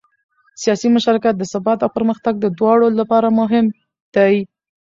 سیاسي 0.61 0.87
مشارکت 0.95 1.33
د 1.37 1.43
ثبات 1.53 1.79
او 1.81 1.89
پرمختګ 1.97 2.33
دواړو 2.59 2.87
لپاره 2.99 3.27
مهم 3.39 3.65
دی 4.15 4.35